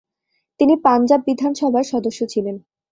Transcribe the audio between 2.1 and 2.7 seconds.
ছিলেন।